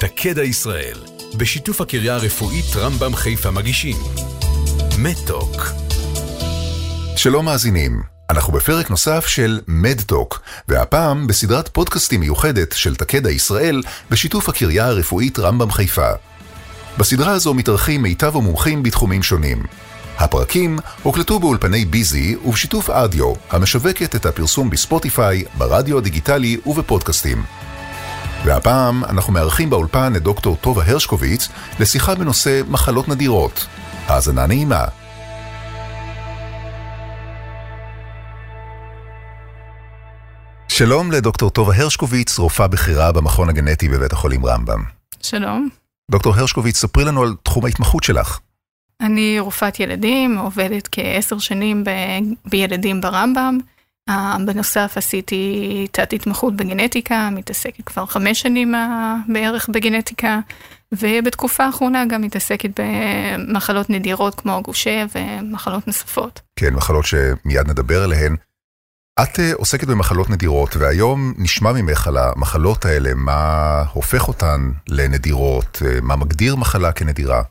תקדע 0.00 0.42
ישראל, 0.42 0.98
בשיתוף 1.36 1.80
הקריה 1.80 2.14
הרפואית 2.14 2.76
רמב"ם 2.76 3.16
חיפה 3.16 3.50
מגישים. 3.50 3.96
מדטוק. 4.98 5.56
שלום 7.16 7.44
מאזינים, 7.44 8.02
אנחנו 8.30 8.52
בפרק 8.52 8.90
נוסף 8.90 9.26
של 9.26 9.60
מדטוק, 9.68 10.42
והפעם 10.68 11.26
בסדרת 11.26 11.68
פודקאסטים 11.68 12.20
מיוחדת 12.20 12.72
של 12.72 12.96
תקדע 12.96 13.30
ישראל 13.30 13.82
בשיתוף 14.10 14.48
הקריה 14.48 14.86
הרפואית 14.86 15.38
רמב"ם 15.38 15.70
חיפה. 15.70 16.10
בסדרה 16.98 17.32
הזו 17.32 17.54
מתארחים 17.54 18.02
מיטב 18.02 18.36
המומחים 18.36 18.82
בתחומים 18.82 19.22
שונים. 19.22 19.62
הפרקים 20.18 20.78
הוקלטו 21.02 21.38
באולפני 21.38 21.84
ביזי 21.84 22.36
ובשיתוף 22.44 22.90
אדיו, 22.90 23.32
המשווקת 23.50 24.14
את 24.14 24.26
הפרסום 24.26 24.70
בספוטיפיי, 24.70 25.44
ברדיו 25.58 25.98
הדיגיטלי 25.98 26.56
ובפודקאסטים. 26.66 27.42
והפעם 28.44 29.04
אנחנו 29.04 29.32
מארחים 29.32 29.70
באולפן 29.70 30.12
את 30.16 30.22
דוקטור 30.22 30.56
טובה 30.56 30.82
הרשקוביץ 30.86 31.48
לשיחה 31.80 32.14
בנושא 32.14 32.60
מחלות 32.68 33.08
נדירות. 33.08 33.66
האזנה 34.06 34.46
נעימה. 34.46 34.84
שלום 40.68 41.12
לדוקטור 41.12 41.50
טובה 41.50 41.74
הרשקוביץ, 41.76 42.38
רופאה 42.38 42.68
בכירה 42.68 43.12
במכון 43.12 43.48
הגנטי 43.48 43.88
בבית 43.88 44.12
החולים 44.12 44.46
רמב"ם. 44.46 44.82
שלום. 45.22 45.68
דוקטור 46.10 46.34
הרשקוביץ, 46.34 46.76
ספרי 46.76 47.04
לנו 47.04 47.22
על 47.22 47.34
תחום 47.42 47.64
ההתמחות 47.64 48.02
שלך. 48.02 48.38
אני 49.00 49.40
רופאת 49.40 49.80
ילדים, 49.80 50.38
עובדת 50.38 50.88
כעשר 50.92 51.38
שנים 51.38 51.84
ב... 51.84 51.90
בילדים 52.50 53.00
ברמב"ם. 53.00 53.58
Uh, 54.10 54.12
בנוסף 54.46 54.92
עשיתי 54.96 55.86
תת 55.92 56.12
התמחות 56.12 56.56
בגנטיקה, 56.56 57.28
מתעסקת 57.32 57.84
כבר 57.84 58.06
חמש 58.06 58.40
שנים 58.40 58.74
uh, 58.74 58.78
בערך 59.32 59.68
בגנטיקה, 59.68 60.40
ובתקופה 60.92 61.64
האחרונה 61.64 62.04
גם 62.04 62.22
מתעסקת 62.22 62.80
במחלות 62.80 63.90
נדירות 63.90 64.34
כמו 64.34 64.62
גושה 64.62 65.04
ומחלות 65.14 65.86
נוספות. 65.86 66.40
כן, 66.56 66.74
מחלות 66.74 67.04
שמיד 67.04 67.68
נדבר 67.68 68.02
עליהן. 68.02 68.36
את 69.22 69.36
uh, 69.36 69.42
עוסקת 69.54 69.88
במחלות 69.88 70.30
נדירות, 70.30 70.76
והיום 70.76 71.34
נשמע 71.38 71.72
ממך 71.72 72.06
על 72.08 72.16
המחלות 72.18 72.84
האלה, 72.84 73.14
מה 73.14 73.82
הופך 73.92 74.28
אותן 74.28 74.70
לנדירות, 74.88 75.82
מה 76.02 76.16
מגדיר 76.16 76.56
מחלה 76.56 76.92
כנדירה. 76.92 77.42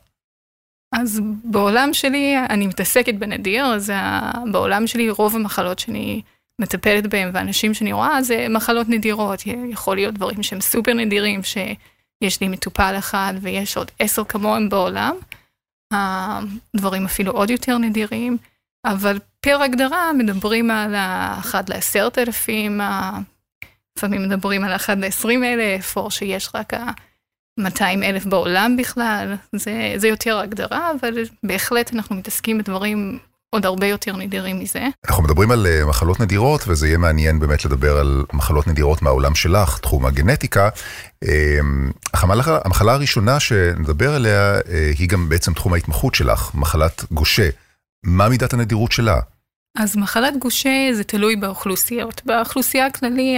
אז 0.94 1.20
בעולם 1.44 1.88
שלי, 1.92 2.36
אני 2.50 2.66
מתעסקת 2.66 3.14
בנדיר, 3.14 3.64
אז 3.64 3.92
בעולם 4.52 4.86
שלי 4.86 5.10
רוב 5.10 5.36
המחלות 5.36 5.78
שאני 5.78 6.22
מטפלת 6.60 7.06
בהן 7.06 7.30
ואנשים 7.34 7.74
שאני 7.74 7.92
רואה 7.92 8.22
זה 8.22 8.46
מחלות 8.50 8.88
נדירות, 8.88 9.42
יכול 9.70 9.96
להיות 9.96 10.14
דברים 10.14 10.42
שהם 10.42 10.60
סופר 10.60 10.94
נדירים, 10.94 11.42
שיש 11.42 12.40
לי 12.40 12.48
מטופל 12.48 12.94
אחד 12.98 13.34
ויש 13.40 13.76
עוד 13.76 13.90
עשר 13.98 14.24
כמוהם 14.24 14.68
בעולם, 14.68 15.16
דברים 16.76 17.04
אפילו 17.04 17.32
עוד 17.32 17.50
יותר 17.50 17.78
נדירים, 17.78 18.36
אבל 18.86 19.18
פר 19.40 19.62
הגדרה 19.62 20.12
מדברים 20.12 20.70
על 20.70 20.94
האחד 20.94 21.68
לעשרת 21.68 22.18
אלפים, 22.18 22.80
לפעמים 23.98 24.22
מדברים 24.22 24.64
על 24.64 24.72
האחד 24.72 24.98
לעשרים 24.98 25.44
אלף, 25.44 25.96
או 25.96 26.10
שיש 26.10 26.50
רק 26.54 26.74
ה... 26.74 26.90
200 27.60 28.02
אלף 28.02 28.26
בעולם 28.26 28.76
בכלל, 28.76 29.34
זה, 29.52 29.92
זה 29.96 30.08
יותר 30.08 30.38
הגדרה, 30.38 30.90
אבל 31.00 31.14
בהחלט 31.42 31.94
אנחנו 31.94 32.16
מתעסקים 32.16 32.58
בדברים 32.58 33.18
עוד 33.50 33.66
הרבה 33.66 33.86
יותר 33.86 34.16
נדירים 34.16 34.58
מזה. 34.58 34.88
אנחנו 35.08 35.22
מדברים 35.22 35.50
על 35.50 35.66
uh, 35.66 35.88
מחלות 35.88 36.20
נדירות, 36.20 36.64
וזה 36.66 36.86
יהיה 36.86 36.98
מעניין 36.98 37.38
באמת 37.40 37.64
לדבר 37.64 37.96
על 37.96 38.24
מחלות 38.32 38.66
נדירות 38.66 39.02
מהעולם 39.02 39.34
שלך, 39.34 39.78
תחום 39.78 40.06
הגנטיקה. 40.06 40.68
Uh, 41.24 41.28
המחלה, 42.12 42.58
המחלה 42.64 42.92
הראשונה 42.92 43.40
שנדבר 43.40 44.14
עליה 44.14 44.58
uh, 44.60 44.98
היא 44.98 45.08
גם 45.08 45.28
בעצם 45.28 45.54
תחום 45.54 45.72
ההתמחות 45.72 46.14
שלך, 46.14 46.50
מחלת 46.54 47.04
גושה. 47.12 47.48
מה 48.04 48.28
מידת 48.28 48.52
הנדירות 48.52 48.92
שלה? 48.92 49.20
אז 49.78 49.96
מחלת 49.96 50.36
גושה 50.38 50.88
זה 50.92 51.04
תלוי 51.04 51.36
באוכלוסיות. 51.36 52.22
באוכלוסייה 52.24 52.86
הכללי 52.86 53.36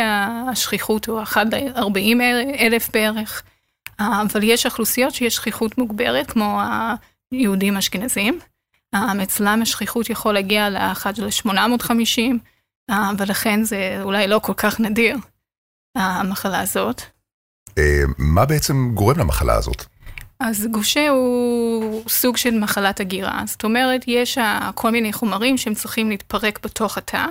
השכיחות 0.51 1.07
הוא 1.07 1.23
1 1.23 1.47
ל-40 1.53 2.23
אלף 2.59 2.91
בערך. 2.95 3.43
אבל 4.01 4.43
יש 4.43 4.67
אוכלוסיות 4.67 5.15
שיש 5.15 5.35
שכיחות 5.35 5.79
מוגברת, 5.79 6.31
כמו 6.31 6.61
היהודים 7.33 7.77
האשכנזים. 7.77 8.39
אצלם 8.95 9.63
השכיחות 9.63 10.11
יכול 10.11 10.35
להגיע 10.35 10.71
לאחד 10.71 11.17
של 11.17 11.31
850, 11.31 12.39
ולכן 13.19 13.63
זה 13.63 13.99
אולי 14.03 14.27
לא 14.29 14.39
כל 14.43 14.55
כך 14.57 14.81
נדיר, 14.81 15.17
המחלה 15.97 16.61
הזאת. 16.61 17.03
אה, 17.79 18.03
מה 18.19 18.47
בעצם 18.47 18.91
גורם 18.95 19.19
למחלה 19.19 19.55
הזאת? 19.55 19.85
אז 20.41 20.67
גושה 20.71 21.09
הוא 21.09 22.03
סוג 22.09 22.37
של 22.37 22.59
מחלת 22.59 23.01
הגירה, 23.01 23.43
זאת 23.47 23.65
אומרת, 23.65 24.05
יש 24.07 24.39
כל 24.75 24.91
מיני 24.91 25.13
חומרים 25.13 25.59
שהם 25.59 25.75
צריכים 25.75 26.11
להתפרק 26.11 26.59
בתוך 26.65 26.99
התא, 26.99 27.27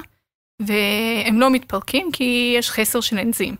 והם 0.62 1.40
לא 1.40 1.50
מתפרקים 1.50 2.10
כי 2.14 2.56
יש 2.58 2.72
חסר 2.72 3.02
של 3.02 3.20
אנזים. 3.20 3.56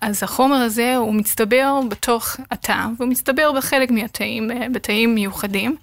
אז 0.00 0.22
החומר 0.22 0.56
הזה 0.56 0.96
הוא 0.96 1.14
מצטבר 1.14 1.80
בתוך 1.90 2.36
התא, 2.50 2.86
והוא 2.96 3.08
מצטבר 3.08 3.52
בחלק 3.56 3.90
מהתאים, 3.90 4.50
אה, 4.50 4.66
בתאים 4.72 5.14
מיוחדים, 5.14 5.76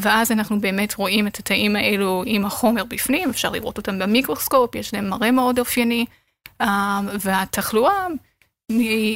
ואז 0.00 0.32
אנחנו 0.32 0.60
באמת 0.60 0.94
רואים 0.94 1.26
את 1.26 1.38
התאים 1.38 1.76
האלו 1.76 2.22
עם 2.26 2.44
החומר 2.44 2.84
בפנים, 2.84 3.30
אפשר 3.30 3.50
לראות 3.50 3.76
אותם 3.76 3.98
במיקרוסקופ, 3.98 4.74
יש 4.74 4.94
להם 4.94 5.08
מראה 5.08 5.30
מאוד 5.30 5.58
אופייני, 5.58 6.06
אמ, 6.62 6.66
והתחלואה, 7.20 8.06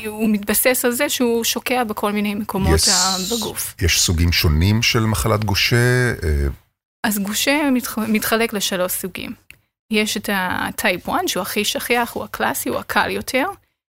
הוא 0.07 0.29
מתבסס 0.29 0.85
על 0.85 0.93
זה 0.93 1.09
שהוא 1.09 1.45
שוקע 1.45 1.85
בכל 1.85 2.13
מיני 2.13 2.35
מקומות 2.35 2.75
יש, 2.75 2.89
בגוף. 3.33 3.75
יש 3.83 4.01
סוגים 4.01 4.33
שונים 4.33 4.83
של 4.83 5.01
מחלת 5.01 5.45
גושה? 5.45 5.77
אה, 6.23 6.47
אז 7.05 7.19
גושה 7.19 7.61
מתחלק 8.09 8.53
לשלוש 8.53 8.93
סוגים. 8.93 9.33
יש 9.93 10.17
את 10.17 10.31
ה 10.33 10.48
type 10.48 11.09
1 11.09 11.19
שהוא 11.27 11.43
הכי 11.43 11.65
שכיח, 11.65 12.13
הוא 12.13 12.25
הקלאסי, 12.25 12.69
הוא 12.69 12.79
הקל 12.79 13.11
יותר. 13.11 13.47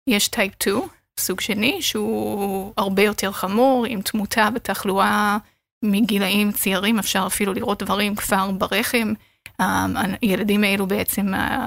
יש 0.06 0.28
type 0.28 0.52
2, 0.62 0.80
סוג 1.20 1.40
שני, 1.40 1.82
שהוא 1.82 2.72
הרבה 2.76 3.02
יותר 3.02 3.32
חמור, 3.32 3.86
עם 3.88 4.02
תמותה 4.02 4.48
ותחלואה 4.54 5.38
מגילאים 5.82 6.52
צעירים, 6.52 6.98
אפשר 6.98 7.24
אפילו 7.26 7.52
לראות 7.52 7.82
דברים 7.82 8.14
כבר 8.14 8.50
ברחם. 8.50 9.12
הילדים 10.22 10.64
האלו 10.64 10.86
בעצם 10.86 11.26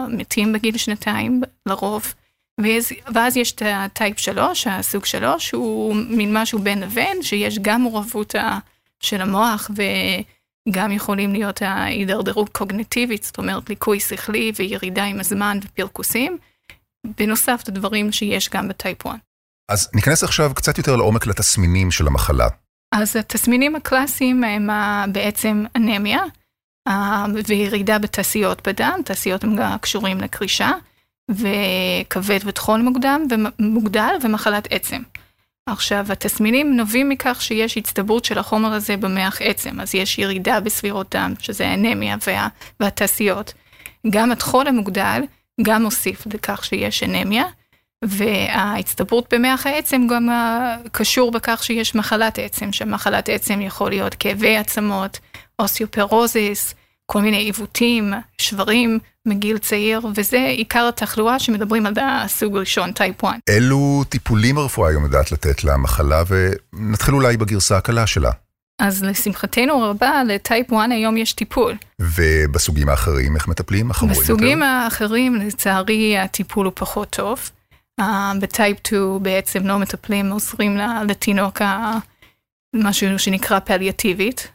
מתים 0.09 0.53
בגיל 0.53 0.77
שנתיים 0.77 1.41
לרוב. 1.65 2.13
ואז, 2.61 2.91
ואז 3.15 3.37
יש 3.37 3.51
את 3.51 3.61
ה 3.65 3.76
type 3.76 4.19
3, 4.19 4.67
הסוג 4.67 5.05
3, 5.05 5.51
הוא 5.51 5.95
מין 5.95 6.37
משהו 6.37 6.59
בין 6.59 6.79
לבין, 6.79 7.23
שיש 7.23 7.59
גם 7.59 7.81
מעורבות 7.81 8.35
של 8.99 9.21
המוח 9.21 9.71
וגם 10.67 10.91
יכולים 10.91 11.33
להיות 11.33 11.61
ההידרדרות 11.61 12.49
קוגנטיבית, 12.49 13.23
זאת 13.23 13.37
אומרת 13.37 13.69
ליקוי 13.69 13.99
שכלי 13.99 14.51
וירידה 14.55 15.03
עם 15.03 15.19
הזמן 15.19 15.59
ופרכוסים. 15.63 16.37
בנוסף 17.17 17.63
לדברים 17.67 18.11
שיש 18.11 18.49
גם 18.49 18.67
בטייפ 18.67 19.07
1. 19.07 19.15
אז 19.71 19.89
ניכנס 19.93 20.23
עכשיו 20.23 20.51
קצת 20.55 20.77
יותר 20.77 20.95
לעומק 20.95 21.27
לתסמינים 21.27 21.91
של 21.91 22.07
המחלה. 22.07 22.47
אז 22.97 23.15
התסמינים 23.15 23.75
הקלאסיים 23.75 24.43
הם 24.43 24.69
בעצם 25.11 25.65
אנמיה 25.75 26.23
וירידה 27.47 27.99
בתעשיות 27.99 28.67
בדם, 28.67 28.99
תעשיות 29.05 29.43
הם 29.43 29.55
גם 29.55 29.77
קשורים 29.77 30.21
לקרישה, 30.21 30.71
וכבד 31.31 32.39
וטחון 32.45 32.85
מוקדם 32.85 33.27
ומוגדל 33.59 34.15
ומחלת 34.21 34.67
עצם. 34.71 35.01
עכשיו, 35.65 36.05
התסמינים 36.09 36.75
נובעים 36.77 37.09
מכך 37.09 37.41
שיש 37.41 37.77
הצטברות 37.77 38.25
של 38.25 38.37
החומר 38.37 38.73
הזה 38.73 38.97
במח 38.97 39.41
עצם, 39.41 39.79
אז 39.79 39.95
יש 39.95 40.19
ירידה 40.19 40.59
בסבירות 40.59 41.15
דם, 41.15 41.33
שזה 41.39 41.67
האנמיה 41.67 42.15
וה, 42.27 42.47
והתשישות. 42.79 43.53
גם 44.09 44.31
הטחול 44.31 44.67
המוגדל 44.67 45.21
גם 45.61 45.83
מוסיף 45.83 46.27
לכך 46.33 46.65
שיש 46.65 47.03
אנמיה, 47.03 47.43
וההצטברות 48.07 49.33
במח 49.33 49.65
העצם 49.67 50.07
גם 50.09 50.29
קשור 50.91 51.31
בכך 51.31 51.63
שיש 51.63 51.95
מחלת 51.95 52.39
עצם, 52.39 52.71
שמחלת 52.71 53.29
עצם 53.29 53.61
יכול 53.61 53.89
להיות 53.89 54.15
כאבי 54.19 54.57
עצמות, 54.57 55.19
אוסטאופורוזיס, 55.59 56.75
כל 57.05 57.21
מיני 57.21 57.37
עיוותים, 57.37 58.13
שברים 58.37 58.99
מגיל 59.25 59.57
צעיר, 59.57 60.01
וזה 60.15 60.37
עיקר 60.37 60.87
התחלואה 60.87 61.39
שמדברים 61.39 61.85
על 61.85 61.93
הסוג 62.01 62.57
ראשון, 62.57 62.91
type 62.91 63.25
1. 63.25 63.35
אילו 63.49 64.03
טיפולים 64.09 64.57
הרפואה 64.57 64.89
היום 64.89 65.03
יודעת 65.03 65.31
לתת 65.31 65.63
למחלה, 65.63 66.23
ונתחיל 66.27 67.13
אולי 67.13 67.37
בגרסה 67.37 67.77
הקלה 67.77 68.07
שלה. 68.07 68.31
אז 68.79 69.03
לשמחתנו 69.03 69.73
הרבה, 69.73 70.23
ל 70.27 70.37
type 70.37 70.73
1 70.73 70.79
היום 70.91 71.17
יש 71.17 71.33
טיפול. 71.33 71.75
ובסוגים 72.01 72.89
האחרים, 72.89 73.35
איך 73.35 73.47
מטפלים? 73.47 73.91
החמורים 73.91 74.21
יותר? 74.21 74.33
בסוגים 74.33 74.63
האחרים, 74.63 75.35
לצערי, 75.35 76.17
הטיפול 76.17 76.65
הוא 76.65 76.73
פחות 76.75 77.09
טוב. 77.09 77.49
אה, 78.01 78.03
ב 78.41 78.49
type 78.49 78.77
2 78.87 79.23
בעצם 79.23 79.67
לא 79.67 79.79
מטפלים, 79.79 80.31
עוזרים 80.31 80.77
לתינוק 81.07 81.61
משהו 82.75 83.19
שנקרא 83.19 83.59
פליאטיבית. 83.59 84.51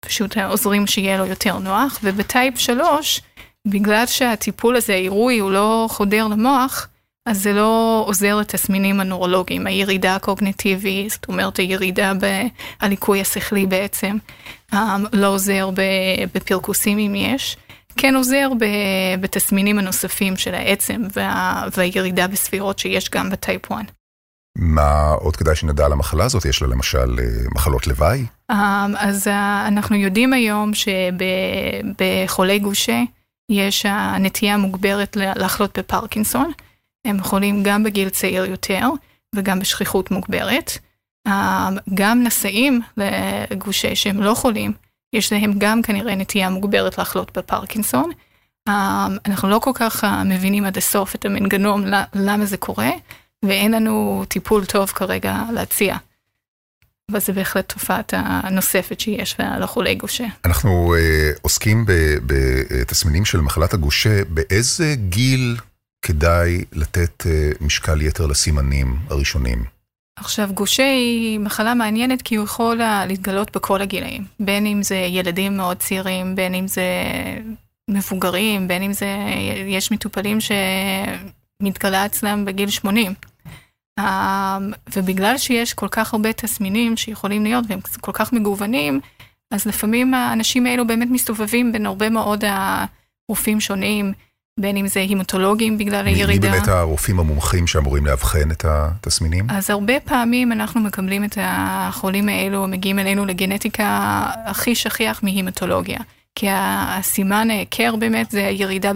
פשוט 0.00 0.36
עוזרים 0.38 0.86
שיהיה 0.86 1.18
לו 1.18 1.26
יותר 1.26 1.58
נוח. 1.58 1.98
וב 2.02 2.21
type 2.21 2.58
3, 2.58 3.20
בגלל 3.68 4.06
שהטיפול 4.06 4.76
הזה, 4.76 4.92
העירוי, 4.92 5.38
הוא 5.38 5.50
לא 5.50 5.86
חודר 5.90 6.26
למוח, 6.26 6.88
אז 7.26 7.42
זה 7.42 7.52
לא 7.52 8.04
עוזר 8.06 8.36
לתסמינים 8.36 9.00
הנורולוגיים, 9.00 9.66
הירידה 9.66 10.14
הקוגניטיבית, 10.14 11.10
זאת 11.10 11.28
אומרת 11.28 11.56
הירידה 11.56 12.12
בליקוי 12.82 13.20
השכלי 13.20 13.66
בעצם, 13.66 14.16
לא 15.12 15.26
עוזר 15.26 15.70
בפרכוסים 16.32 16.98
אם 16.98 17.14
יש. 17.14 17.56
כן 17.96 18.14
עוזר 18.14 18.48
בתסמינים 19.20 19.78
הנוספים 19.78 20.36
של 20.36 20.54
העצם 20.54 21.02
וה, 21.16 21.64
והירידה 21.76 22.26
בספירות 22.26 22.78
שיש 22.78 23.10
גם 23.10 23.30
בטייפ 23.30 23.72
1. 23.72 23.84
מה 24.58 25.10
עוד 25.10 25.36
כדאי 25.36 25.56
שנדע 25.56 25.86
על 25.86 25.92
המחלה 25.92 26.24
הזאת? 26.24 26.44
יש 26.44 26.62
לה 26.62 26.68
למשל 26.68 27.18
אה, 27.18 27.24
מחלות 27.54 27.86
לוואי? 27.86 28.26
אמ, 28.50 28.56
אז 28.96 29.28
אה, 29.28 29.68
אנחנו 29.68 29.96
יודעים 29.96 30.32
היום 30.32 30.70
שבחולי 30.74 32.58
גושה 32.58 33.02
יש 33.50 33.86
הנטייה 33.88 34.54
המוגברת 34.54 35.16
לחלות 35.16 35.78
בפרקינסון. 35.78 36.52
הם 37.04 37.22
חולים 37.22 37.62
גם 37.62 37.84
בגיל 37.84 38.08
צעיר 38.08 38.44
יותר 38.44 38.88
וגם 39.34 39.58
בשכיחות 39.58 40.10
מוגברת. 40.10 40.78
גם 41.94 42.22
נשאים 42.22 42.80
לגושה 42.96 43.94
שהם 43.94 44.22
לא 44.22 44.34
חולים, 44.34 44.72
יש 45.14 45.32
להם 45.32 45.52
גם 45.58 45.82
כנראה 45.82 46.14
נטייה 46.14 46.50
מוגברת 46.50 46.98
לחלות 46.98 47.38
בפרקינסון. 47.38 48.10
אמ, 48.68 48.72
אנחנו 49.26 49.48
לא 49.48 49.58
כל 49.58 49.70
כך 49.74 50.04
אה, 50.04 50.24
מבינים 50.24 50.64
עד 50.64 50.76
הסוף 50.76 51.14
את 51.14 51.24
המנגנון 51.24 51.90
למה 52.14 52.46
זה 52.46 52.56
קורה. 52.56 52.90
ואין 53.44 53.72
לנו 53.72 54.24
טיפול 54.28 54.64
טוב 54.64 54.90
כרגע 54.90 55.42
להציע. 55.52 55.96
אבל 57.10 57.20
זה 57.20 57.32
בהחלט 57.32 57.72
תופעת 57.72 58.14
הנוספת 58.16 59.00
שיש 59.00 59.36
לחולי 59.60 59.94
גושה. 59.94 60.24
אנחנו 60.44 60.94
uh, 60.94 61.38
עוסקים 61.42 61.84
בתסמינים 62.26 63.24
של 63.24 63.40
מחלת 63.40 63.74
הגושה, 63.74 64.24
באיזה 64.24 64.94
גיל 65.08 65.56
כדאי 66.02 66.64
לתת 66.72 67.22
uh, 67.22 67.64
משקל 67.64 68.02
יתר 68.02 68.26
לסימנים 68.26 68.96
הראשונים? 69.10 69.64
עכשיו, 70.16 70.50
גושה 70.54 70.86
היא 70.86 71.38
מחלה 71.38 71.74
מעניינת 71.74 72.22
כי 72.22 72.34
הוא 72.34 72.44
יכול 72.44 72.80
להתגלות 73.06 73.56
בכל 73.56 73.82
הגילאים. 73.82 74.24
בין 74.40 74.66
אם 74.66 74.82
זה 74.82 74.96
ילדים 74.96 75.56
מאוד 75.56 75.76
צעירים, 75.76 76.36
בין 76.36 76.54
אם 76.54 76.68
זה 76.68 76.84
מבוגרים, 77.90 78.68
בין 78.68 78.82
אם 78.82 78.92
זה, 78.92 79.06
יש 79.66 79.92
מטופלים 79.92 80.38
שמתגלה 81.60 82.06
אצלם 82.06 82.44
בגיל 82.44 82.70
80. 82.70 83.14
אמ, 84.00 84.04
ובגלל 84.96 85.38
שיש 85.38 85.74
כל 85.74 85.88
כך 85.88 86.12
הרבה 86.14 86.32
תסמינים 86.32 86.96
שיכולים 86.96 87.44
להיות 87.44 87.64
והם 87.68 87.80
כל 88.00 88.12
כך 88.12 88.32
מגוונים, 88.32 89.00
אז 89.50 89.66
לפעמים 89.66 90.14
האנשים 90.14 90.66
האלו 90.66 90.86
באמת 90.86 91.08
מסתובבים 91.10 91.72
בין 91.72 91.86
הרבה 91.86 92.10
מאוד 92.10 92.44
הרופאים 92.44 93.60
שונים, 93.60 94.12
בין 94.60 94.76
אם 94.76 94.86
זה 94.86 95.00
הימטולוגים 95.00 95.78
בגלל 95.78 96.06
הירידה. 96.06 96.50
מי 96.50 96.56
באמת 96.56 96.68
הרופאים 96.68 97.20
המומחים 97.20 97.66
שאמורים 97.66 98.06
לאבחן 98.06 98.50
את 98.50 98.64
התסמינים? 98.64 99.46
אז 99.50 99.70
הרבה 99.70 100.00
פעמים 100.00 100.52
אנחנו 100.52 100.80
מקבלים 100.80 101.24
את 101.24 101.38
החולים 101.40 102.28
האלו, 102.28 102.66
מגיעים 102.66 102.98
אלינו 102.98 103.24
לגנטיקה 103.24 104.22
הכי 104.46 104.74
שכיח 104.74 105.22
מהימטולוגיה. 105.22 105.98
כי 106.34 106.46
הסימן 106.50 107.50
ההיכר 107.50 107.96
באמת 107.96 108.30
זה 108.30 108.46
הירידה 108.46 108.92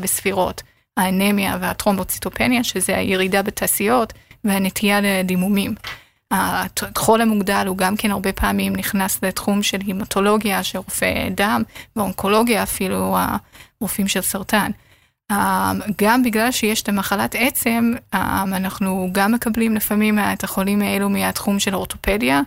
בספירות, 0.00 0.62
האנמיה 0.96 1.58
והטרומבוציטופניה, 1.60 2.64
שזה 2.64 2.96
הירידה 2.96 3.42
בתעשיות. 3.42 4.12
והנטייה 4.44 5.00
לדימומים. 5.00 5.74
הטחול 6.30 7.20
המוגדל 7.20 7.64
הוא 7.66 7.76
גם 7.76 7.96
כן 7.96 8.10
הרבה 8.10 8.32
פעמים 8.32 8.76
נכנס 8.76 9.18
לתחום 9.22 9.62
של 9.62 9.78
הימטולוגיה, 9.86 10.62
של 10.62 10.78
רופאי 10.78 11.30
דם, 11.30 11.62
ואונקולוגיה 11.96 12.62
אפילו, 12.62 13.16
הרופאים 13.80 14.08
של 14.08 14.20
סרטן. 14.20 14.70
גם 16.02 16.22
בגלל 16.22 16.50
שיש 16.50 16.82
את 16.82 16.88
המחלת 16.88 17.34
עצם, 17.38 17.92
אנחנו 18.12 19.08
גם 19.12 19.32
מקבלים 19.32 19.74
לפעמים 19.74 20.18
את 20.18 20.44
החולים 20.44 20.82
האלו 20.82 21.10
מהתחום 21.10 21.58
של 21.58 21.74
אורתופדיה, 21.74 22.40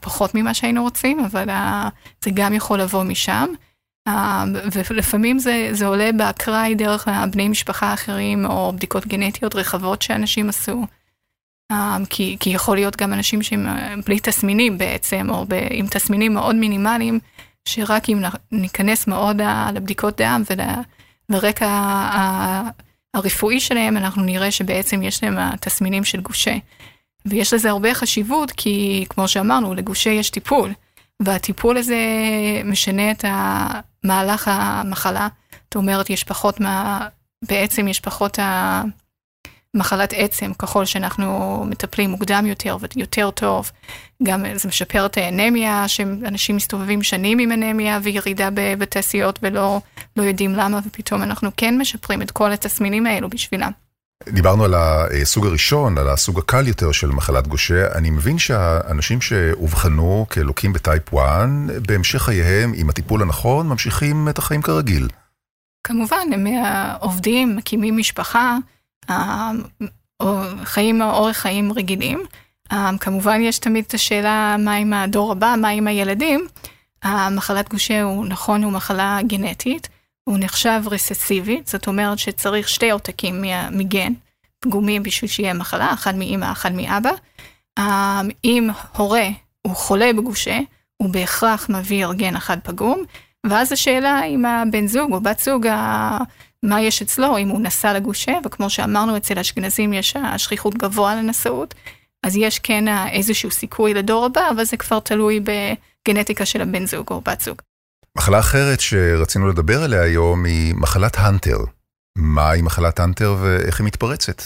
פחות 0.00 0.34
ממה 0.34 0.54
שהיינו 0.54 0.82
רוצים, 0.82 1.20
אבל 1.20 1.48
זה 2.24 2.30
גם 2.34 2.54
יכול 2.54 2.80
לבוא 2.80 3.02
משם. 3.02 3.46
ולפעמים 4.90 5.38
זה, 5.38 5.68
זה 5.72 5.86
עולה 5.86 6.10
באקראי 6.12 6.74
דרך 6.74 7.08
בני 7.32 7.48
משפחה 7.48 7.94
אחרים, 7.94 8.46
או 8.46 8.72
בדיקות 8.76 9.06
גנטיות 9.06 9.54
רחבות 9.54 10.02
שאנשים 10.02 10.48
עשו. 10.48 10.86
אמ, 11.72 12.04
כי, 12.04 12.36
כי 12.40 12.50
יכול 12.50 12.76
להיות 12.76 12.96
גם 12.96 13.12
אנשים 13.12 13.42
שהם 13.42 13.66
אה, 13.66 13.94
בלי 14.06 14.20
תסמינים 14.20 14.78
בעצם, 14.78 15.30
או 15.30 15.44
ב, 15.48 15.54
עם 15.70 15.86
תסמינים 15.86 16.34
מאוד 16.34 16.54
מינימליים, 16.54 17.18
שרק 17.68 18.08
אם 18.08 18.22
ניכנס 18.52 19.06
מאוד 19.06 19.40
לבדיקות 19.74 20.20
דם 20.20 20.42
ולרקע 21.28 21.68
הרפואי 23.14 23.60
שלהם, 23.60 23.96
אנחנו 23.96 24.22
נראה 24.22 24.50
שבעצם 24.50 25.02
יש 25.02 25.22
להם 25.22 25.56
תסמינים 25.56 26.04
של 26.04 26.20
גושה. 26.20 26.54
ויש 27.26 27.54
לזה 27.54 27.70
הרבה 27.70 27.94
חשיבות, 27.94 28.52
כי 28.52 29.04
כמו 29.08 29.28
שאמרנו, 29.28 29.74
לגושה 29.74 30.10
יש 30.10 30.30
טיפול, 30.30 30.72
והטיפול 31.22 31.76
הזה 31.76 31.98
משנה 32.64 33.10
את 33.10 33.24
מהלך 34.04 34.48
המחלה. 34.52 35.28
זאת 35.64 35.76
אומרת, 35.76 36.10
יש 36.10 36.24
פחות 36.24 36.60
מה... 36.60 37.08
בעצם 37.48 37.88
יש 37.88 38.00
פחות 38.00 38.38
ה... 38.38 38.82
מחלת 39.76 40.12
עצם, 40.16 40.52
ככל 40.58 40.84
שאנחנו 40.84 41.64
מטפלים 41.68 42.10
מוקדם 42.10 42.46
יותר 42.46 42.76
ויותר 42.96 43.30
טוב, 43.30 43.70
גם 44.22 44.44
זה 44.54 44.68
משפר 44.68 45.06
את 45.06 45.16
האנמיה, 45.16 45.88
שאנשים 45.88 46.56
מסתובבים 46.56 47.02
שנים 47.02 47.38
עם 47.38 47.52
אנמיה 47.52 47.98
וירידה 48.02 48.48
בתעשיות 48.52 49.38
ולא 49.42 49.80
לא 50.16 50.22
יודעים 50.22 50.54
למה, 50.54 50.80
ופתאום 50.86 51.22
אנחנו 51.22 51.50
כן 51.56 51.78
משפרים 51.78 52.22
את 52.22 52.30
כל 52.30 52.52
התסמינים 52.52 53.06
האלו 53.06 53.28
בשבילם. 53.28 53.70
דיברנו 54.28 54.64
על 54.64 54.74
הסוג 54.74 55.46
הראשון, 55.46 55.98
על 55.98 56.08
הסוג 56.08 56.38
הקל 56.38 56.68
יותר 56.68 56.92
של 56.92 57.08
מחלת 57.08 57.46
גושה. 57.46 57.98
אני 57.98 58.10
מבין 58.10 58.38
שהאנשים 58.38 59.20
שאובחנו 59.20 60.26
כלוקים 60.32 60.72
בטייפ 60.72 61.14
1, 61.14 61.48
בהמשך 61.88 62.22
חייהם, 62.22 62.72
עם 62.76 62.90
הטיפול 62.90 63.22
הנכון, 63.22 63.68
ממשיכים 63.68 64.28
את 64.28 64.38
החיים 64.38 64.62
כרגיל. 64.62 65.08
כמובן, 65.84 66.28
הם 66.32 66.46
עובדים, 67.00 67.56
מקימים 67.56 67.96
משפחה. 67.96 68.56
חיים, 70.64 71.02
אורך 71.02 71.36
חיים 71.36 71.72
רגילים. 71.72 72.22
כמובן 73.00 73.40
יש 73.40 73.58
תמיד 73.58 73.84
את 73.88 73.94
השאלה 73.94 74.56
מה 74.58 74.74
עם 74.74 74.92
הדור 74.92 75.32
הבא, 75.32 75.54
מה 75.58 75.68
עם 75.68 75.86
הילדים. 75.86 76.46
מחלת 77.30 77.68
גושה 77.68 78.02
הוא 78.02 78.26
נכון, 78.26 78.64
הוא 78.64 78.72
מחלה 78.72 79.18
גנטית, 79.26 79.88
הוא 80.24 80.38
נחשב 80.38 80.82
רססיבי, 80.86 81.60
זאת 81.64 81.86
אומרת 81.86 82.18
שצריך 82.18 82.68
שתי 82.68 82.90
עותקים 82.90 83.44
מגן 83.70 84.12
פגומים 84.60 85.02
בשביל 85.02 85.30
שיהיה 85.30 85.54
מחלה, 85.54 85.92
אחד 85.92 86.14
מאמא, 86.14 86.52
אחד 86.52 86.72
מאבא. 86.72 87.10
אם 88.44 88.70
הורה 88.96 89.28
הוא 89.62 89.76
חולה 89.76 90.12
בגושה, 90.12 90.58
הוא 90.96 91.10
בהכרח 91.10 91.68
מעביר 91.68 92.12
גן 92.12 92.36
אחד 92.36 92.56
פגום, 92.62 93.04
ואז 93.46 93.72
השאלה 93.72 94.24
אם 94.24 94.44
הבן 94.44 94.86
זוג 94.86 95.12
או 95.12 95.20
בת 95.20 95.38
זוג 95.38 95.66
מה 96.62 96.82
יש 96.82 97.02
אצלו, 97.02 97.38
אם 97.38 97.48
הוא 97.48 97.60
נשא 97.60 97.86
לגושה, 97.86 98.32
וכמו 98.44 98.70
שאמרנו, 98.70 99.16
אצל 99.16 99.38
אשכנזים 99.38 99.92
יש 99.92 100.16
השכיחות 100.16 100.74
גבוה 100.74 101.14
לנשאות, 101.14 101.74
אז 102.26 102.36
יש 102.36 102.58
כן 102.58 102.84
איזשהו 103.12 103.50
סיכוי 103.50 103.94
לדור 103.94 104.24
הבא, 104.24 104.50
אבל 104.50 104.64
זה 104.64 104.76
כבר 104.76 105.00
תלוי 105.00 105.40
בגנטיקה 105.40 106.46
של 106.46 106.60
הבן 106.60 106.86
זוג 106.86 107.06
או 107.10 107.20
בת 107.20 107.40
זוג. 107.40 107.62
מחלה 108.18 108.38
אחרת 108.38 108.80
שרצינו 108.80 109.48
לדבר 109.48 109.82
עליה 109.82 110.02
היום 110.02 110.44
היא 110.44 110.74
מחלת 110.74 111.16
הנטר. 111.18 111.58
מהי 112.18 112.62
מחלת 112.62 113.00
הנטר 113.00 113.36
ואיך 113.40 113.80
היא 113.80 113.86
מתפרצת? 113.86 114.42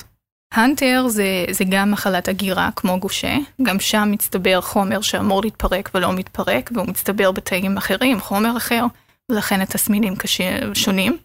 הנטר 0.54 1.08
זה, 1.08 1.44
זה 1.50 1.64
גם 1.70 1.90
מחלת 1.90 2.28
הגירה 2.28 2.68
כמו 2.76 3.00
גושה, 3.00 3.36
גם 3.62 3.80
שם 3.80 4.08
מצטבר 4.10 4.60
חומר 4.60 5.00
שאמור 5.00 5.42
להתפרק 5.42 5.90
ולא 5.94 6.12
מתפרק, 6.12 6.70
והוא 6.74 6.86
מצטבר 6.88 7.32
בתאים 7.32 7.76
אחרים, 7.76 8.20
חומר 8.20 8.56
אחר, 8.56 8.84
ולכן 9.30 9.60
התסמינים 9.60 10.14
שונים. 10.74 11.16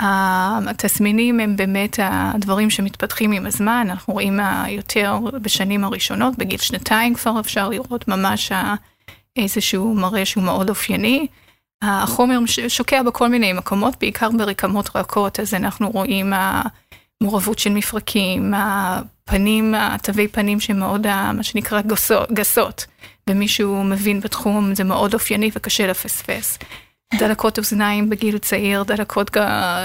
התסמינים 0.00 1.40
הם 1.40 1.56
באמת 1.56 1.98
הדברים 2.02 2.70
שמתפתחים 2.70 3.32
עם 3.32 3.46
הזמן, 3.46 3.86
אנחנו 3.90 4.12
רואים 4.12 4.40
יותר 4.68 5.18
בשנים 5.42 5.84
הראשונות, 5.84 6.38
בגיל 6.38 6.58
שנתיים 6.58 7.14
כבר 7.14 7.40
אפשר 7.40 7.68
לראות 7.68 8.08
ממש 8.08 8.52
איזשהו 9.36 9.94
מראה 9.94 10.24
שהוא 10.24 10.44
מאוד 10.44 10.68
אופייני. 10.68 11.26
החומר 11.82 12.38
שוקע 12.68 13.02
בכל 13.02 13.28
מיני 13.28 13.52
מקומות, 13.52 13.94
בעיקר 14.00 14.28
ברקמות 14.38 14.96
רכות, 14.96 15.40
אז 15.40 15.54
אנחנו 15.54 15.90
רואים 15.90 16.32
מעורבות 17.20 17.58
של 17.58 17.70
מפרקים, 17.70 18.54
הפנים, 18.56 19.74
התווי 19.74 20.28
פנים 20.28 20.60
שמאוד, 20.60 21.06
מה 21.34 21.42
שנקרא 21.42 21.80
גסות, 22.32 22.86
ומישהו 23.30 23.84
מבין 23.84 24.20
בתחום, 24.20 24.74
זה 24.74 24.84
מאוד 24.84 25.14
אופייני 25.14 25.50
וקשה 25.56 25.86
לפספס. 25.86 26.58
דלקות 27.14 27.58
אוזניים 27.58 28.10
בגיל 28.10 28.38
צעיר, 28.38 28.82
דלקות 28.82 29.30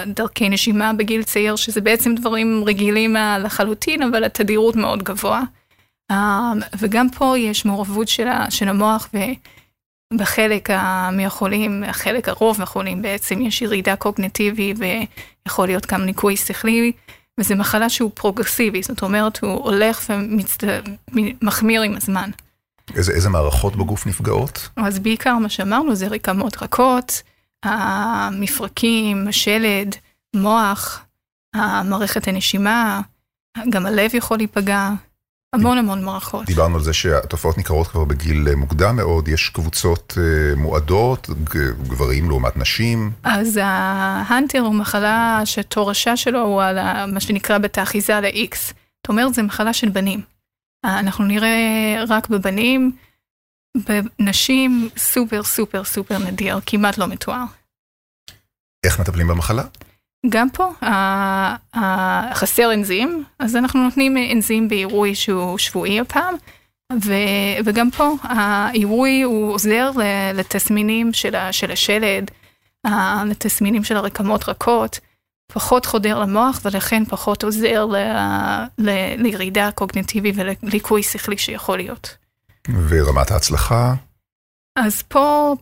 דרכי 0.07 0.49
נשימה 0.49 0.93
בגיל 0.93 1.23
צעיר, 1.23 1.55
שזה 1.55 1.81
בעצם 1.81 2.15
דברים 2.15 2.63
רגילים 2.65 3.15
לחלוטין, 3.39 4.03
אבל 4.03 4.23
התדירות 4.23 4.75
מאוד 4.75 5.03
גבוהה. 5.03 5.43
אמ, 6.11 6.59
וגם 6.79 7.09
פה 7.09 7.37
יש 7.37 7.65
מעורבות 7.65 8.07
של, 8.07 8.67
המוח, 8.67 9.09
ובחלק 10.13 10.69
מהחולים, 11.11 11.83
החלק 11.83 12.29
הרוב 12.29 12.59
מהחולים 12.59 13.01
בעצם 13.01 13.41
יש 13.41 13.61
ירידה 13.61 13.95
קוגניטיבית 13.95 14.73
ויכול 15.45 15.67
להיות 15.67 15.85
גם 15.85 16.01
ליקוי 16.01 16.37
שכלי, 16.37 16.91
וזו 17.39 17.55
מחלה 17.55 17.89
שהוא 17.89 18.11
פרוגרסיבי, 18.13 18.83
זאת 18.83 19.01
אומרת, 19.01 19.39
הוא 19.39 19.63
הולך 19.63 20.11
ומחמיר 21.13 21.81
עם 21.81 21.95
הזמן. 21.97 22.29
איזה, 22.95 23.11
איזה 23.11 23.29
מערכות 23.29 23.75
בגוף 23.75 24.07
נפגעות? 24.07 24.69
אז 24.75 24.99
בעיקר 24.99 25.35
מה 25.35 25.49
שאמרנו 25.49 25.95
זה 25.95 26.07
רקמות 26.07 26.63
רכות, 26.63 27.21
המפרקים, 27.63 29.27
השלד, 29.27 29.95
מוח, 30.35 31.05
מערכת 31.85 32.27
הנשימה, 32.27 33.01
גם 33.69 33.85
הלב 33.85 34.15
יכול 34.15 34.37
להיפגע, 34.37 34.89
המון 35.53 35.77
המון 35.77 36.03
מערכות. 36.03 36.45
דיברנו 36.45 36.75
על 36.75 36.83
זה 36.83 36.93
שהתופעות 36.93 37.57
ניכרות 37.57 37.87
כבר 37.87 38.05
בגיל 38.05 38.55
מוקדם 38.55 38.95
מאוד, 38.95 39.27
יש 39.27 39.49
קבוצות 39.49 40.17
uh, 40.17 40.59
מועדות, 40.59 41.29
גברים 41.83 42.29
לעומת 42.29 42.57
נשים. 42.57 43.11
אז 43.23 43.59
ההנטר 43.63 44.59
הוא 44.59 44.75
מחלה 44.75 45.41
שתורשה 45.45 46.17
שלו 46.17 46.41
הוא 46.41 46.63
על 46.63 46.79
מה 47.11 47.19
שנקרא 47.19 47.57
בתאחיזה 47.57 48.19
ל-X. 48.19 48.55
זאת 48.57 49.09
אומרת, 49.09 49.33
זו 49.33 49.43
מחלה 49.43 49.73
של 49.73 49.89
בנים. 49.89 50.21
אנחנו 50.83 51.25
נראה 51.25 52.03
רק 52.07 52.29
בבנים, 52.29 52.91
בנשים 53.77 54.89
סופר 54.97 55.43
סופר 55.43 55.83
סופר 55.83 56.17
נדיר, 56.17 56.59
כמעט 56.65 56.97
לא 56.97 57.07
מתואר. 57.07 57.43
איך 58.85 58.99
מטפלים 58.99 59.27
במחלה? 59.27 59.63
גם 60.29 60.49
פה 60.49 60.71
חסר 62.33 62.73
אנזים, 62.73 63.23
אז 63.39 63.55
אנחנו 63.55 63.83
נותנים 63.83 64.17
אנזים 64.31 64.67
בעירוי 64.67 65.15
שהוא 65.15 65.57
שבועי 65.57 65.99
הפעם, 65.99 66.35
ו, 67.03 67.13
וגם 67.65 67.91
פה 67.91 68.15
העירוי 68.21 69.21
הוא 69.21 69.53
עוזר 69.53 69.91
לתסמינים 70.33 71.13
של, 71.13 71.35
של 71.51 71.71
השלד, 71.71 72.31
לתסמינים 73.25 73.83
של 73.83 73.97
הרקמות 73.97 74.49
רכות, 74.49 74.99
פחות 75.53 75.85
חודר 75.85 76.19
למוח 76.19 76.61
ולכן 76.65 77.05
פחות 77.05 77.43
עוזר 77.43 77.85
ל, 77.85 77.95
ל, 78.77 78.89
לירידה 79.17 79.69
קוגניטיבית 79.71 80.35
ולליקוי 80.37 81.03
שכלי 81.03 81.37
שיכול 81.37 81.77
להיות. 81.77 82.17
ורמת 82.89 83.31
ההצלחה? 83.31 83.93
אז 84.75 85.01
פה 85.01 85.55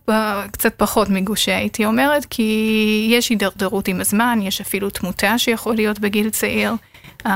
קצת 0.51 0.74
פחות 0.77 1.10
מגושה 1.10 1.57
הייתי 1.57 1.86
אומרת, 1.86 2.25
כי 2.25 3.07
יש 3.12 3.29
הידרדרות 3.29 3.88
עם 3.88 4.01
הזמן, 4.01 4.39
יש 4.41 4.62
אפילו 4.62 4.89
תמותה 4.89 5.38
שיכול 5.38 5.75
להיות 5.75 6.00
בגיל 6.00 6.29
צעיר. 6.29 6.74
אמ, 7.25 7.31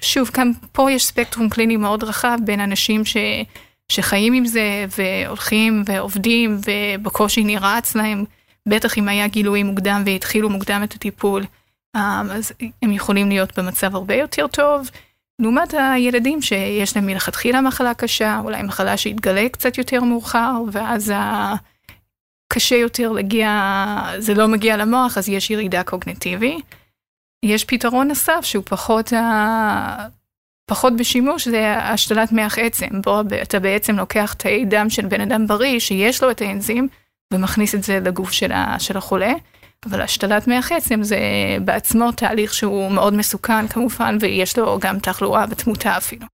שוב, 0.00 0.28
כאן 0.28 0.50
פה 0.72 0.92
יש 0.92 1.04
ספקטרום 1.06 1.48
קליני 1.48 1.76
מאוד 1.76 2.04
רחב 2.04 2.38
בין 2.44 2.60
אנשים 2.60 3.04
ש, 3.04 3.16
שחיים 3.92 4.32
עם 4.32 4.46
זה 4.46 4.84
והולכים 4.98 5.82
ועובדים 5.86 6.60
ובקושי 6.66 7.44
נרעץ 7.44 7.94
להם, 7.94 8.24
בטח 8.68 8.98
אם 8.98 9.08
היה 9.08 9.28
גילוי 9.28 9.62
מוקדם 9.62 10.02
והתחילו 10.06 10.50
מוקדם 10.50 10.80
את 10.84 10.92
הטיפול, 10.94 11.44
אז 11.94 12.52
הם 12.82 12.92
יכולים 12.92 13.28
להיות 13.28 13.58
במצב 13.58 13.96
הרבה 13.96 14.14
יותר 14.14 14.46
טוב. 14.46 14.90
לעומת 15.38 15.74
הילדים 15.78 16.42
שיש 16.42 16.96
להם 16.96 17.06
מלכתחילה 17.06 17.60
מחלה 17.60 17.94
קשה, 17.94 18.40
אולי 18.44 18.62
מחלה 18.62 18.96
שהתגלה 18.96 19.48
קצת 19.48 19.78
יותר 19.78 20.00
מאוחר, 20.00 20.62
ואז 20.72 21.12
קשה 22.52 22.76
יותר 22.76 23.12
להגיע, 23.12 23.50
זה 24.18 24.34
לא 24.34 24.48
מגיע 24.48 24.76
למוח, 24.76 25.18
אז 25.18 25.28
יש 25.28 25.50
ירידה 25.50 25.82
קוגנטיבי. 25.82 26.60
יש 27.44 27.64
פתרון 27.64 28.08
נוסף 28.08 28.40
שהוא 28.42 28.64
פחות, 28.66 29.12
פחות 30.70 30.96
בשימוש, 30.96 31.48
זה 31.48 31.76
השתלת 31.78 32.32
מח 32.32 32.58
עצם, 32.58 33.00
בו 33.02 33.20
אתה 33.42 33.58
בעצם 33.58 33.96
לוקח 33.96 34.32
תאי 34.32 34.64
דם 34.64 34.90
של 34.90 35.06
בן 35.06 35.20
אדם 35.20 35.46
בריא, 35.46 35.78
שיש 35.78 36.22
לו 36.22 36.30
את 36.30 36.40
האנזים, 36.40 36.88
ומכניס 37.32 37.74
את 37.74 37.82
זה 37.82 38.00
לגוף 38.00 38.32
של 38.78 38.96
החולה. 38.96 39.32
אבל 39.86 40.00
השתלת 40.00 40.48
מח 40.48 40.72
עצם 40.72 41.02
זה 41.02 41.18
בעצמו 41.64 42.12
תהליך 42.12 42.54
שהוא 42.54 42.92
מאוד 42.92 43.14
מסוכן 43.14 43.68
כמובן, 43.68 44.16
ויש 44.20 44.58
לו 44.58 44.78
גם 44.80 44.98
תחלואה 44.98 45.44
ותמותה 45.50 45.96
אפילו. 45.96 46.26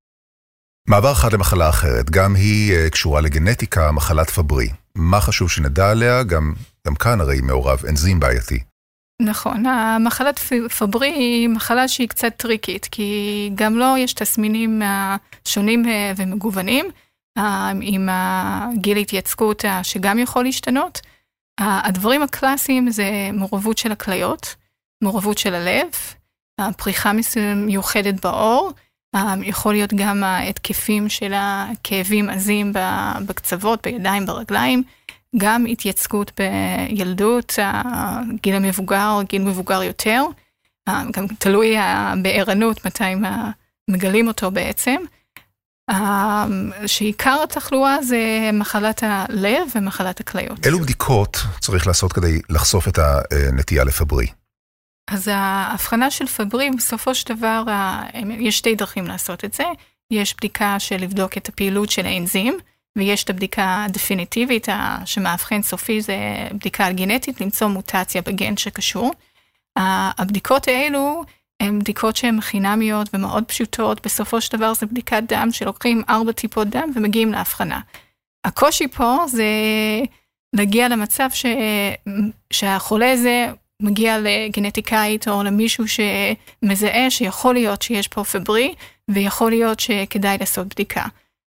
מעבר 0.89 1.13
אחד 1.13 1.33
למחלה 1.33 1.69
אחרת, 1.69 2.11
גם 2.11 2.35
היא 2.35 2.75
אה, 2.75 2.91
קשורה 2.91 3.21
לגנטיקה, 3.21 3.93
מחלת 3.93 4.31
פברי. 4.31 4.69
מה 4.95 5.21
חשוב 5.21 5.51
שנדע 5.51 5.91
עליה? 5.91 6.23
גם, 6.23 6.55
גם 6.87 6.95
כאן 6.95 7.21
הרי 7.21 7.41
מעורב 7.41 7.85
אנזים 7.89 8.21
בעייתי. 8.21 8.59
נכון, 9.23 9.67
המחלת 9.67 10.39
פברי 10.79 11.09
היא 11.09 11.49
מחלה 11.49 11.89
שהיא 11.89 12.09
קצת 12.09 12.33
טריקית, 12.37 12.89
כי 12.91 13.51
גם 13.55 13.73
לו 13.73 13.79
לא 13.79 13.99
יש 13.99 14.13
תסמינים 14.13 14.83
אה, 14.83 15.17
שונים 15.45 15.89
אה, 15.89 16.13
ומגוונים, 16.17 16.87
עם 17.81 18.09
גיל 18.75 18.97
התייצקות 18.97 19.65
שגם 19.83 20.19
יכול 20.19 20.45
להשתנות. 20.45 21.01
הדברים 21.61 22.23
הקלאסיים 22.23 22.91
זה 22.91 23.31
מעורבות 23.33 23.79
של 23.79 23.93
הכליות, 23.93 24.55
מעורבות 25.05 25.39
של 25.39 25.55
הלב, 25.55 25.91
פריחה 26.77 27.13
מיוחדת 27.57 28.25
בעור, 28.25 28.73
יכול 29.43 29.75
להיות 29.75 29.95
גם 29.95 30.25
ההתקפים 30.25 31.09
של 31.09 31.33
הכאבים 31.37 32.31
עזים 32.31 32.73
בקצוות, 33.27 33.87
בידיים, 33.87 34.27
ברגליים, 34.27 34.83
גם 35.37 35.65
התייצגות 35.69 36.41
בילדות, 36.41 37.53
גיל 38.43 38.55
המבוגר, 38.55 39.19
גיל 39.29 39.43
מבוגר 39.43 39.83
יותר, 39.83 40.25
גם 40.89 41.27
תלוי 41.39 41.77
בערנות 42.23 42.87
מתי 42.87 43.15
מגלים 43.91 44.29
אותו 44.29 44.51
בעצם. 44.51 44.97
אמ, 45.91 46.71
שעיקר 46.87 47.41
התחלואה 47.45 48.03
זה 48.03 48.51
מחלת 48.53 49.03
הלב 49.03 49.69
ומחלת 49.75 50.21
הכליות. 50.21 50.67
אילו 50.67 50.79
בדיקות 50.79 51.37
צריך 51.61 51.87
לעשות 51.87 52.13
כדי 52.13 52.41
לחשוף 52.51 52.89
את 52.89 52.99
הנטייה 52.99 53.85
לפברי? 53.85 54.27
אז 55.11 55.29
ההבחנה 55.33 56.11
של 56.11 56.27
פברי, 56.27 56.71
בסופו 56.77 57.15
של 57.15 57.35
דבר, 57.35 57.63
יש 58.39 58.59
שתי 58.59 58.75
דרכים 58.75 59.07
לעשות 59.07 59.45
את 59.45 59.55
זה. 59.55 59.65
יש 60.11 60.35
בדיקה 60.37 60.81
של 60.81 60.97
לבדוק 60.97 61.37
את 61.37 61.49
הפעילות 61.49 61.91
של 61.91 62.07
האנזים, 62.07 62.59
ויש 62.97 63.25
את 63.25 63.31
הבדיקה 63.31 63.85
הדפיניטיבית, 63.85 64.69
שמאבחן 65.05 65.63
סופי 65.63 66.01
זה 66.01 66.17
בדיקה 66.53 66.93
גנטית, 66.93 67.41
למצוא 67.41 67.67
מוטציה 67.67 68.23
בגן 68.23 68.57
שקשור. 68.57 69.13
הבדיקות 70.19 70.69
האלו, 70.69 71.25
הן 71.61 71.79
בדיקות 71.79 72.17
שהן 72.17 72.41
חינמיות 72.41 73.09
ומאוד 73.15 73.45
פשוטות, 73.45 74.07
בסופו 74.07 74.41
של 74.41 74.57
דבר 74.57 74.75
זה 74.75 74.87
בדיקת 74.87 75.23
דם 75.29 75.49
שלוקחים 75.53 76.03
ארבע 76.09 76.33
טיפות 76.33 76.69
דם 76.69 76.91
ומגיעים 76.95 77.33
להבחנה. 77.33 77.81
הקושי 78.45 78.89
פה 78.89 79.17
זה 79.29 79.45
להגיע 80.57 80.89
למצב 80.89 81.29
ש... 81.33 81.47
שהחולה 82.53 83.13
הזה 83.13 83.47
מגיע 83.83 84.19
לגנטיקאית 84.19 85.29
או 85.29 85.43
למישהו 85.43 85.85
שמזהה 85.89 87.11
שיכול 87.11 87.55
להיות 87.55 87.83
שיש 87.83 88.09
פה 88.09 88.25
פברי 88.25 88.75
ויכול 89.11 89.51
להיות 89.51 89.81
שכדאי 89.81 90.37
לעשות 90.41 90.67
בדיקה. 90.67 91.05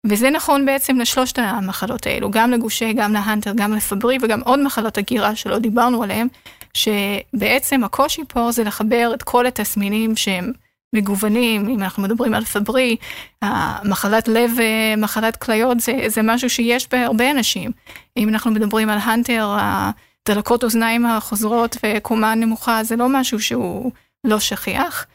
וזה 0.06 0.30
נכון 0.30 0.66
בעצם 0.66 1.00
לשלושת 1.00 1.40
המחלות 1.40 2.08
האלו, 2.08 2.32
גם 2.32 2.52
לגושה, 2.52 2.94
גם 2.94 3.14
להאנטר, 3.14 3.52
גם 3.56 3.74
לפברי 3.74 4.18
וגם 4.22 4.42
עוד 4.42 4.64
מחלות 4.64 4.98
הגירה 4.98 5.36
שלא 5.36 5.60
דיברנו 5.60 6.04
עליהן, 6.04 6.28
שבעצם 6.74 7.84
הקושי 7.84 8.22
פה 8.28 8.52
זה 8.52 8.64
לחבר 8.64 9.12
את 9.14 9.24
כל 9.24 9.46
התסמינים 9.46 10.16
שהם 10.16 10.52
מגוונים, 10.96 11.70
אם 11.70 11.84
אנחנו 11.84 12.04
מדברים 12.04 12.34
על 12.34 12.46
פברי, 12.46 12.96
מחלת 13.86 14.28
לב 14.28 14.52
ומחלת 14.58 15.36
כליות 15.36 15.80
זה, 15.80 15.94
זה 16.08 16.22
משהו 16.22 16.50
שיש 16.50 16.88
בהרבה 16.92 17.32
אנשים. 17.32 17.72
אם 18.18 18.30
אנחנו 18.30 18.52
מדברים 18.52 18.90
על 18.90 18.98
האנטר, 19.02 19.58
דלקות 20.30 20.64
אוזניים 20.64 21.06
החוזרות 21.06 21.78
וקומה 21.84 22.36
נמוכה, 22.36 22.84
זה 22.84 22.96
לא 22.96 23.10
משהו 23.10 23.40
שהוא 23.40 23.92
לא 24.24 24.40
שכיח. 24.40 25.06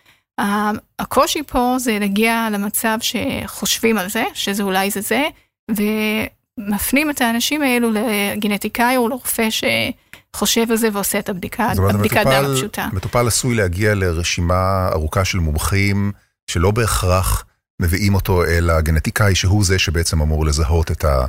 הקושי 0.99 1.43
פה 1.47 1.77
זה 1.79 1.99
להגיע 1.99 2.49
למצב 2.53 2.99
שחושבים 3.01 3.99
על 3.99 4.09
זה, 4.09 4.25
שזה 4.35 4.63
אולי 4.63 4.91
זה 4.91 5.01
זה, 5.01 5.25
ומפנים 5.71 7.11
את 7.11 7.21
האנשים 7.21 7.63
האלו 7.63 7.91
לגנטיקאי 7.93 8.97
או 8.97 9.09
לרופא 9.09 9.49
שחושב 9.51 10.71
על 10.71 10.77
זה 10.77 10.89
ועושה 10.93 11.19
את 11.19 11.29
הבדיקה, 11.29 11.73
הבדיקת 11.89 12.27
דם 12.27 12.45
הפשוטה. 12.51 12.89
מטופל 12.93 13.27
עשוי 13.27 13.55
להגיע 13.55 13.95
לרשימה 13.95 14.89
ארוכה 14.93 15.25
של 15.25 15.39
מומחים, 15.39 16.13
שלא 16.51 16.71
בהכרח 16.71 17.45
מביאים 17.83 18.15
אותו 18.15 18.45
אל 18.45 18.71
הגנטיקאי, 18.71 19.35
שהוא 19.35 19.65
זה 19.65 19.79
שבעצם 19.79 20.21
אמור 20.21 20.45
לזהות 20.47 20.91
את 20.91 21.05
ה... 21.05 21.27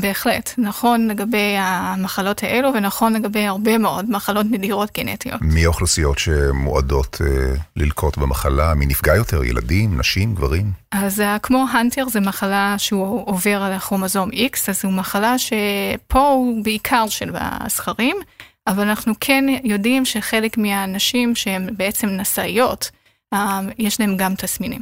בהחלט, 0.00 0.54
נכון 0.58 1.08
לגבי 1.08 1.54
המחלות 1.58 2.42
האלו 2.42 2.74
ונכון 2.74 3.12
לגבי 3.12 3.46
הרבה 3.46 3.78
מאוד 3.78 4.10
מחלות 4.10 4.46
נדירות 4.50 4.98
גנטיות. 4.98 5.40
מי 5.42 5.64
האוכלוסיות 5.64 6.18
שמועדות 6.18 7.20
אה, 7.20 7.54
ללקות 7.76 8.18
במחלה? 8.18 8.74
מי 8.74 8.86
נפגע 8.86 9.14
יותר? 9.16 9.44
ילדים, 9.44 9.98
נשים, 9.98 10.34
גברים? 10.34 10.72
אז 10.92 11.20
אה, 11.20 11.38
כמו 11.38 11.66
הנטר 11.72 12.08
זה 12.08 12.20
מחלה 12.20 12.74
שהוא 12.78 13.22
עובר 13.26 13.62
על 13.62 13.72
הכרומוזום 13.72 14.30
X, 14.30 14.58
אז 14.68 14.82
זו 14.82 14.90
מחלה 14.90 15.38
שפה 15.38 16.28
הוא 16.28 16.64
בעיקר 16.64 17.04
של 17.08 17.30
הזכרים, 17.34 18.16
אבל 18.66 18.88
אנחנו 18.88 19.14
כן 19.20 19.44
יודעים 19.64 20.04
שחלק 20.04 20.58
מהנשים 20.58 21.34
שהן 21.34 21.68
בעצם 21.76 22.08
נשאיות, 22.08 22.90
אה, 23.34 23.60
יש 23.78 24.00
להן 24.00 24.16
גם 24.16 24.34
תסמינים. 24.34 24.80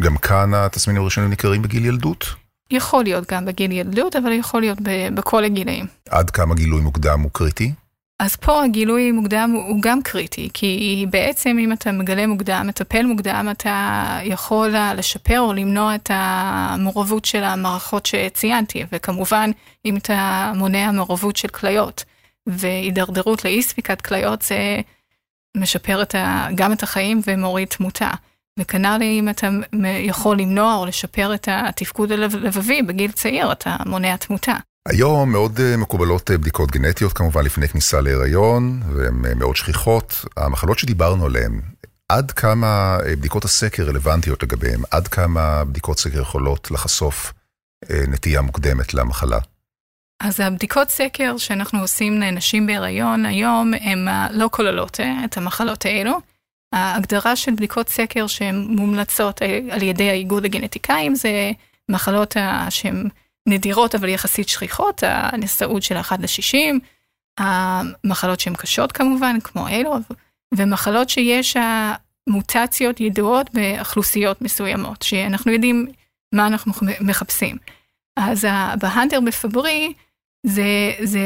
גם 0.00 0.16
כאן 0.16 0.54
התסמינים 0.54 1.02
הראשונים 1.02 1.30
ניכרים 1.30 1.62
בגיל 1.62 1.86
ילדות? 1.86 2.34
יכול 2.70 3.04
להיות 3.04 3.32
גם 3.32 3.44
בגיל 3.44 3.72
ילדות, 3.72 4.16
אבל 4.16 4.32
יכול 4.32 4.60
להיות 4.60 4.78
בכל 5.14 5.44
הגילאים. 5.44 5.86
עד 6.10 6.30
כמה 6.30 6.54
גילוי 6.54 6.80
מוקדם 6.80 7.20
הוא 7.20 7.30
קריטי? 7.32 7.72
אז 8.20 8.36
פה 8.36 8.64
הגילוי 8.64 9.12
מוקדם 9.12 9.50
הוא 9.68 9.82
גם 9.82 10.02
קריטי, 10.02 10.48
כי 10.54 11.06
בעצם 11.10 11.56
אם 11.60 11.72
אתה 11.72 11.92
מגלה 11.92 12.26
מוקדם, 12.26 12.64
מטפל 12.68 13.06
מוקדם, 13.06 13.48
אתה 13.50 14.18
יכול 14.24 14.74
לשפר 14.96 15.40
או 15.40 15.52
למנוע 15.52 15.94
את 15.94 16.10
המעורבות 16.14 17.24
של 17.24 17.44
המערכות 17.44 18.06
שציינתי, 18.06 18.84
וכמובן 18.92 19.50
אם 19.84 19.96
אתה 19.96 20.52
מונע 20.54 20.90
מעורבות 20.90 21.36
של 21.36 21.48
כליות 21.48 22.04
והידרדרות 22.46 23.44
לאי 23.44 23.62
ספיקת 23.62 24.00
כליות, 24.00 24.42
זה 24.42 24.80
משפר 25.56 26.02
את 26.02 26.14
ה, 26.14 26.48
גם 26.54 26.72
את 26.72 26.82
החיים 26.82 27.20
ומוריד 27.26 27.68
תמותה. 27.68 28.10
וכנ"ל 28.60 28.98
אם 29.02 29.28
אתה 29.28 29.48
יכול 29.82 30.38
למנוע 30.38 30.76
או 30.76 30.86
לשפר 30.86 31.34
את 31.34 31.48
התפקוד 31.50 32.12
הלבבי 32.12 32.82
בגיל 32.82 33.12
צעיר, 33.12 33.52
אתה 33.52 33.76
מונע 33.86 34.16
תמותה. 34.16 34.54
היום 34.88 35.32
מאוד 35.32 35.60
אה, 35.60 35.76
מקובלות 35.76 36.30
אה, 36.30 36.38
בדיקות 36.38 36.70
גנטיות 36.70 37.12
כמובן 37.12 37.44
לפני 37.44 37.68
כניסה 37.68 38.00
להיריון, 38.00 38.82
והן 38.96 39.26
אה, 39.26 39.34
מאוד 39.34 39.56
שכיחות. 39.56 40.24
המחלות 40.36 40.78
שדיברנו 40.78 41.26
עליהן, 41.26 41.60
עד 42.08 42.30
כמה 42.30 42.98
בדיקות 43.04 43.44
הסקר 43.44 43.82
רלוונטיות 43.88 44.42
לגביהן, 44.42 44.80
עד 44.90 45.08
כמה 45.08 45.64
בדיקות 45.64 45.98
סקר 45.98 46.20
יכולות 46.20 46.70
לחשוף 46.70 47.32
נטייה 48.08 48.40
מוקדמת 48.40 48.94
למחלה? 48.94 49.38
אז 50.20 50.40
הבדיקות 50.40 50.90
סקר 50.90 51.36
שאנחנו 51.36 51.80
עושים 51.80 52.20
לנשים 52.20 52.66
בהיריון 52.66 53.26
היום, 53.26 53.72
הן 53.80 54.08
לא 54.30 54.48
כוללות 54.52 55.00
את 55.24 55.36
המחלות 55.36 55.86
האלו. 55.86 56.20
ההגדרה 56.72 57.36
של 57.36 57.54
בדיקות 57.54 57.88
סקר 57.88 58.26
שהן 58.26 58.66
מומלצות 58.68 59.42
על 59.70 59.82
ידי 59.82 60.10
האיגוד 60.10 60.44
הגנטיקאים 60.44 61.14
זה 61.14 61.52
מחלות 61.88 62.36
שהן 62.70 63.08
נדירות 63.48 63.94
אבל 63.94 64.08
יחסית 64.08 64.48
שכיחות, 64.48 65.02
הנשאות 65.06 65.82
של 65.82 65.96
1 65.96 66.18
ל-60, 66.20 66.78
המחלות 67.38 68.40
שהן 68.40 68.54
קשות 68.54 68.92
כמובן, 68.92 69.40
כמו 69.40 69.68
אלו, 69.68 69.96
ומחלות 70.54 71.10
שיש 71.10 71.56
מוטציות 72.28 73.00
ידועות 73.00 73.50
באוכלוסיות 73.54 74.42
מסוימות, 74.42 75.02
שאנחנו 75.02 75.52
יודעים 75.52 75.86
מה 76.34 76.46
אנחנו 76.46 76.72
מחפשים. 77.00 77.56
אז 78.16 78.46
בהאנטר 78.80 79.20
בפברי 79.20 79.92
זה, 80.46 80.92
זה 81.02 81.20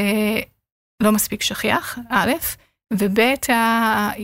לא 1.02 1.12
מספיק 1.12 1.42
שכיח, 1.42 1.98
א', 2.10 2.32
וב', 2.92 3.18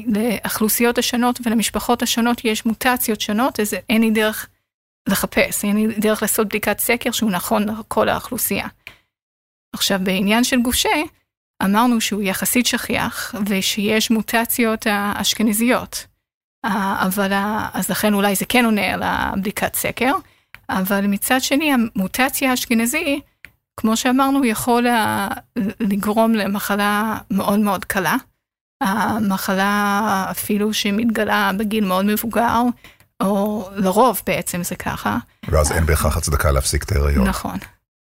לאוכלוסיות 0.07 0.99
השונות 0.99 1.41
ולמשפחות 1.45 2.03
השונות 2.03 2.45
יש 2.45 2.67
מוטציות 2.67 3.21
שונות, 3.21 3.61
אז 3.61 3.75
אין 3.89 4.03
לי 4.03 4.11
דרך 4.11 4.49
לחפש, 5.09 5.65
אין 5.65 5.77
לי 5.77 6.01
דרך 6.01 6.23
לעשות 6.23 6.49
בדיקת 6.49 6.79
סקר 6.79 7.11
שהוא 7.11 7.31
נכון 7.31 7.69
לכל 7.69 8.09
האוכלוסייה. 8.09 8.67
עכשיו, 9.73 10.01
בעניין 10.03 10.45
של 10.45 10.63
גושה, 10.63 11.03
אמרנו 11.63 12.01
שהוא 12.01 12.23
יחסית 12.23 12.67
שכיח, 12.67 13.35
ושיש 13.47 14.11
מוטציות 14.11 14.87
האשכנזיות. 14.87 16.07
אבל, 16.65 17.33
אז 17.73 17.91
לכן 17.91 18.15
אולי 18.15 18.35
זה 18.35 18.45
כן 18.49 18.65
עונה 18.65 18.95
על 18.95 19.03
הבדיקת 19.03 19.75
סקר, 19.75 20.13
אבל 20.69 21.07
מצד 21.07 21.41
שני, 21.41 21.73
המוטציה 21.73 22.51
האשכנזי, 22.51 23.21
כמו 23.77 23.97
שאמרנו, 23.97 24.45
יכול 24.45 24.87
לגרום 25.81 26.35
למחלה 26.35 27.19
מאוד 27.31 27.59
מאוד 27.59 27.85
קלה. 27.85 28.17
המחלה 28.81 30.27
אפילו 30.31 30.75
שמתגלה 30.75 31.51
בגיל 31.59 31.85
מאוד 31.85 32.05
מבוגר, 32.05 32.63
או 33.21 33.69
לרוב 33.77 34.23
בעצם 34.27 34.63
זה 34.63 34.77
ככה. 34.77 35.19
ואז 35.49 35.73
אין 35.73 35.87
בהכרח 35.87 36.17
הצדקה 36.17 36.51
להפסיק 36.51 36.83
את 36.83 36.93
ההיריון. 36.93 37.29
נכון. 37.29 37.59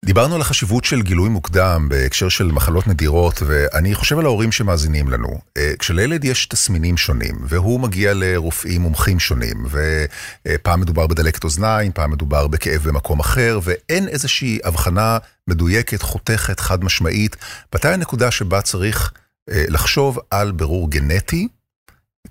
דיברנו 0.05 0.35
על 0.35 0.41
החשיבות 0.41 0.85
של 0.85 1.01
גילוי 1.01 1.29
מוקדם 1.29 1.87
בהקשר 1.89 2.29
של 2.29 2.45
מחלות 2.45 2.87
נדירות, 2.87 3.41
ואני 3.45 3.95
חושב 3.95 4.19
על 4.19 4.25
ההורים 4.25 4.51
שמאזינים 4.51 5.09
לנו. 5.09 5.39
אה, 5.57 5.73
כשלילד 5.79 6.25
יש 6.25 6.45
תסמינים 6.45 6.97
שונים, 6.97 7.35
והוא 7.41 7.79
מגיע 7.79 8.13
לרופאים 8.13 8.81
מומחים 8.81 9.19
שונים, 9.19 9.65
ופעם 9.69 10.81
מדובר 10.81 11.07
בדלקת 11.07 11.43
אוזניים, 11.43 11.91
פעם 11.91 12.11
מדובר 12.11 12.47
בכאב 12.47 12.81
במקום 12.83 13.19
אחר, 13.19 13.59
ואין 13.63 14.07
איזושהי 14.07 14.59
הבחנה 14.63 15.17
מדויקת, 15.47 16.01
חותכת, 16.01 16.59
חד 16.59 16.83
משמעית, 16.83 17.35
מתי 17.75 17.89
הנקודה 17.89 18.31
שבה 18.31 18.61
צריך 18.61 19.11
לחשוב 19.49 20.19
על 20.31 20.51
בירור 20.51 20.89
גנטי 20.89 21.47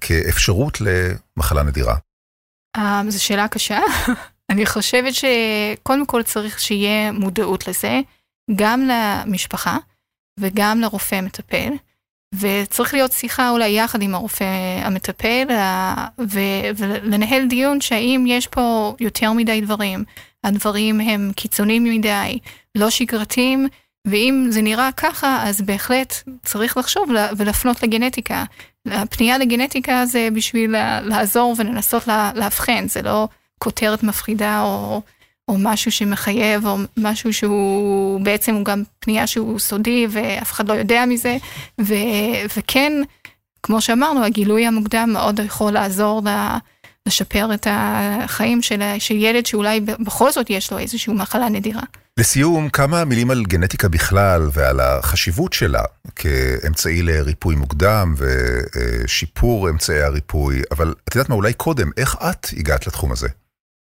כאפשרות 0.01 0.79
למחלה 0.81 1.63
נדירה? 1.63 1.97
Um, 2.77 2.81
זו 3.09 3.25
שאלה 3.25 3.49
קשה. 3.49 3.81
אני 4.51 4.67
חושבת 4.67 5.13
שקודם 5.15 6.07
כל 6.07 6.23
צריך 6.23 6.61
שיהיה 6.61 7.13
מודעות 7.13 7.69
לזה, 7.69 8.01
גם 8.55 8.89
למשפחה 8.89 9.77
וגם 10.41 10.81
לרופא 10.81 11.15
המטפל. 11.15 11.73
וצריך 12.35 12.95
להיות 12.95 13.13
שיחה 13.13 13.51
אולי 13.51 13.69
יחד 13.69 14.03
עם 14.03 14.15
הרופא 14.15 14.45
המטפל 14.83 15.47
ו- 16.31 16.71
ולנהל 16.77 17.47
דיון 17.49 17.81
שהאם 17.81 18.25
יש 18.29 18.47
פה 18.47 18.95
יותר 19.01 19.33
מדי 19.33 19.61
דברים, 19.61 20.05
הדברים 20.45 21.01
הם 21.01 21.33
קיצוניים 21.37 21.85
מדי, 21.85 22.39
לא 22.75 22.91
שגרתיים, 22.91 23.69
ואם 24.07 24.47
זה 24.51 24.63
נראה 24.63 24.91
ככה 24.97 25.49
אז 25.49 25.61
בהחלט 25.61 26.15
צריך 26.43 26.77
לחשוב 26.77 27.09
ולפנות 27.37 27.83
לגנטיקה. 27.83 28.45
הפנייה 28.87 29.39
לגנטיקה 29.39 30.07
זה 30.07 30.29
בשביל 30.35 30.75
לעזור 31.03 31.55
ולנסות 31.59 32.07
לאבחן, 32.35 32.89
זה 32.89 33.03
לא 33.03 33.29
כותרת 33.59 34.03
מפחידה 34.03 34.63
או, 34.63 35.03
או 35.49 35.55
משהו 35.59 35.93
שמחייב, 35.93 36.67
או 36.67 36.77
משהו 36.97 37.33
שהוא 37.33 38.21
בעצם 38.21 38.55
הוא 38.55 38.65
גם 38.65 38.83
פנייה 38.99 39.27
שהוא 39.27 39.59
סודי 39.59 40.07
ואף 40.11 40.53
אחד 40.53 40.69
לא 40.69 40.75
יודע 40.75 41.05
מזה, 41.07 41.37
ו, 41.81 41.95
וכן, 42.57 42.93
כמו 43.63 43.81
שאמרנו, 43.81 44.25
הגילוי 44.25 44.67
המוקדם 44.67 45.11
מאוד 45.13 45.41
יכול 45.41 45.73
לעזור 45.73 46.23
לשפר 47.07 47.55
את 47.55 47.67
החיים 47.71 48.63
של, 48.63 48.83
של 48.99 49.15
ילד 49.15 49.47
שאולי 49.47 49.81
בכל 49.81 50.31
זאת 50.33 50.51
יש 50.51 50.73
לו 50.73 50.79
איזושהי 50.79 51.13
מחלה 51.13 51.49
נדירה. 51.49 51.83
לסיום, 52.19 52.69
כמה 52.71 53.05
מילים 53.05 53.31
על 53.31 53.43
גנטיקה 53.45 53.89
בכלל 53.89 54.49
ועל 54.53 54.81
החשיבות 54.81 55.53
שלה 55.53 55.83
כאמצעי 56.17 57.03
לריפוי 57.03 57.55
מוקדם 57.55 58.15
ושיפור 58.17 59.71
אמצעי 59.71 60.03
הריפוי, 60.03 60.63
אבל 60.71 60.95
את 61.09 61.15
יודעת 61.15 61.29
מה, 61.29 61.35
אולי 61.35 61.53
קודם, 61.53 61.91
איך 61.97 62.17
את 62.31 62.47
הגעת 62.59 62.87
לתחום 62.87 63.13
הזה? 63.13 63.29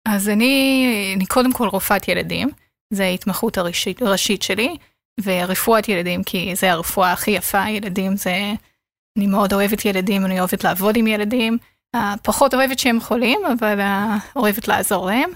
אז 0.07 0.29
אני, 0.29 1.13
אני 1.15 1.25
קודם 1.25 1.53
כל 1.53 1.67
רופאת 1.67 2.07
ילדים, 2.07 2.49
זו 2.93 3.03
ההתמחות 3.03 3.57
הראשית, 3.57 4.01
הראשית 4.01 4.41
שלי, 4.41 4.77
ורפואת 5.23 5.89
ילדים, 5.89 6.23
כי 6.23 6.55
זה 6.55 6.71
הרפואה 6.71 7.11
הכי 7.11 7.31
יפה, 7.31 7.69
ילדים 7.69 8.17
זה... 8.17 8.35
אני 9.17 9.27
מאוד 9.27 9.53
אוהבת 9.53 9.85
ילדים, 9.85 10.25
אני 10.25 10.39
אוהבת 10.39 10.63
לעבוד 10.63 10.97
עם 10.97 11.07
ילדים, 11.07 11.57
פחות 12.23 12.53
אוהבת 12.53 12.79
שהם 12.79 12.99
חולים, 12.99 13.39
אבל 13.59 13.79
אוהבת 14.35 14.67
לעזור 14.67 15.07
להם. 15.07 15.29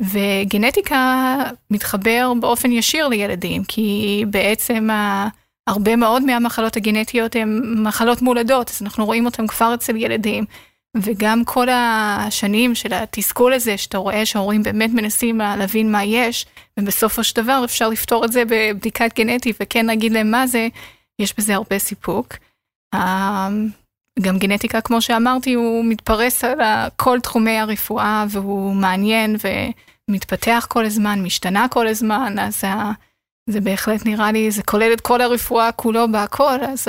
וגנטיקה 0.00 1.36
מתחבר 1.70 2.32
באופן 2.40 2.72
ישיר 2.72 3.08
לילדים, 3.08 3.64
כי 3.64 4.24
בעצם 4.30 4.88
הרבה 5.66 5.96
מאוד 5.96 6.22
מהמחלות 6.22 6.76
הגנטיות 6.76 7.36
הן 7.36 7.60
מחלות 7.76 8.22
מולדות, 8.22 8.70
אז 8.70 8.82
אנחנו 8.82 9.06
רואים 9.06 9.26
אותן 9.26 9.46
כבר 9.46 9.74
אצל 9.74 9.96
ילדים. 9.96 10.44
וגם 10.96 11.44
כל 11.44 11.68
השנים 11.70 12.74
של 12.74 12.92
התסכול 12.92 13.52
הזה, 13.52 13.78
שאתה 13.78 13.98
רואה 13.98 14.26
שההורים 14.26 14.62
באמת 14.62 14.90
מנסים 14.90 15.38
להבין 15.38 15.92
מה 15.92 16.04
יש, 16.04 16.46
ובסופו 16.78 17.24
של 17.24 17.42
דבר 17.42 17.62
אפשר 17.64 17.88
לפתור 17.88 18.24
את 18.24 18.32
זה 18.32 18.42
בבדיקת 18.48 19.16
גנטית 19.16 19.56
וכן 19.60 19.86
להגיד 19.86 20.12
להם 20.12 20.30
מה 20.30 20.46
זה, 20.46 20.68
יש 21.18 21.34
בזה 21.38 21.54
הרבה 21.54 21.78
סיפוק. 21.78 22.34
גם 24.20 24.38
גנטיקה, 24.38 24.80
כמו 24.80 25.02
שאמרתי, 25.02 25.54
הוא 25.54 25.84
מתפרס 25.84 26.44
על 26.44 26.58
כל 26.96 27.20
תחומי 27.20 27.58
הרפואה 27.58 28.24
והוא 28.30 28.74
מעניין 28.74 29.36
ומתפתח 30.08 30.66
כל 30.68 30.84
הזמן, 30.84 31.22
משתנה 31.22 31.66
כל 31.70 31.86
הזמן, 31.86 32.36
אז 32.38 32.64
זה 33.46 33.60
בהחלט 33.60 34.06
נראה 34.06 34.32
לי, 34.32 34.50
זה 34.50 34.62
כולל 34.62 34.92
את 34.92 35.00
כל 35.00 35.20
הרפואה 35.20 35.72
כולו 35.72 36.12
בהכל, 36.12 36.64
אז 36.72 36.88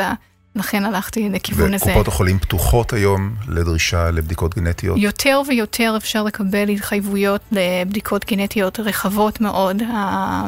לכן 0.56 0.86
הלכתי 0.86 1.30
לכיוון 1.30 1.74
הזה. 1.74 1.86
וקופות 1.86 2.08
החולים 2.08 2.40
פתוחות 2.40 2.94
היום 2.94 3.36
לדרישה 3.48 4.12
לבדיקות 4.12 4.56
גנטיות? 4.56 4.98
יותר 4.98 5.42
ויותר 5.48 5.94
אפשר 5.98 6.24
לקבל 6.24 6.70
התחייבויות 6.70 7.42
לבדיקות 7.52 8.26
גנטיות 8.26 8.80
רחבות 8.80 9.42
מאוד 9.42 9.84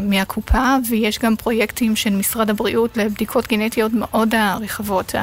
מהקופה, 0.02 0.76
ויש 0.90 1.20
גם 1.20 1.36
פרויקטים 1.36 1.96
של 1.96 2.10
משרד 2.10 2.50
הבריאות 2.50 2.98
לבדיקות 2.98 3.48
גנטיות 3.48 3.92
מאוד 3.94 4.36
רחבות 4.62 5.16
uh, 5.16 5.18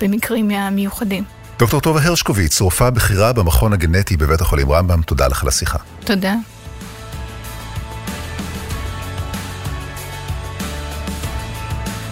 במקרים 0.00 0.50
מיוחדים. 0.72 1.24
דוקטור 1.58 1.80
טובה 1.80 2.00
הרשקוביץ, 2.02 2.60
רופאה 2.60 2.90
בכירה 2.90 3.32
במכון 3.32 3.72
הגנטי 3.72 4.16
בבית 4.16 4.40
החולים 4.40 4.72
רמב"ם, 4.72 5.02
תודה 5.02 5.28
לך 5.28 5.42
על 5.42 5.48
השיחה. 5.48 5.78
תודה. 6.04 6.34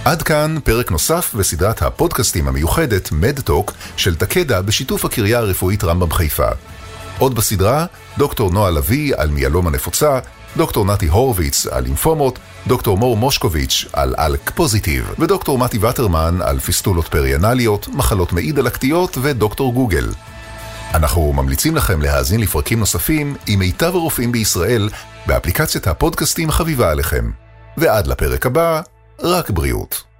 עד 0.04 0.22
כאן 0.22 0.56
פרק 0.64 0.90
נוסף 0.90 1.34
בסדרת 1.34 1.82
הפודקאסטים 1.82 2.48
המיוחדת 2.48 3.12
מדטוק 3.12 3.72
של 3.96 4.14
תקדה 4.14 4.62
בשיתוף 4.62 5.04
הקריה 5.04 5.38
הרפואית 5.38 5.84
רמב"ם 5.84 6.10
חיפה. 6.10 6.48
עוד 7.18 7.34
בסדרה, 7.34 7.86
דוקטור 8.18 8.50
נועה 8.50 8.70
לביא 8.70 9.14
על 9.16 9.30
מיאלומה 9.30 9.70
נפוצה, 9.70 10.18
דוקטור 10.56 10.84
נתי 10.84 11.06
הורוביץ 11.06 11.66
על 11.66 11.84
לימפומות, 11.84 12.38
דוקטור 12.66 12.98
מור 12.98 13.16
מושקוביץ' 13.16 13.84
על 13.92 14.14
אלק 14.18 14.50
פוזיטיב, 14.50 15.14
ודוקטור 15.18 15.58
מתי 15.58 15.78
וטרמן 15.78 16.38
על 16.42 16.58
פיסטולות 16.58 17.08
פריאנליות, 17.08 17.88
מחלות 17.88 18.32
מעי 18.32 18.52
דלקתיות 18.52 19.18
ודוקטור 19.22 19.72
גוגל. 19.72 20.08
אנחנו 20.94 21.32
ממליצים 21.32 21.76
לכם 21.76 22.02
להאזין 22.02 22.40
לפרקים 22.40 22.78
נוספים 22.78 23.36
עם 23.46 23.58
מיטב 23.58 23.94
הרופאים 23.94 24.32
בישראל 24.32 24.88
באפליקציית 25.26 25.86
הפודקאסטים 25.86 26.48
החביבה 26.48 26.90
עליכם. 26.90 27.30
ועד 27.76 28.06
לפרק 28.06 28.46
הבא, 28.46 28.80
רק 29.22 29.50
בריאות. 29.50 30.15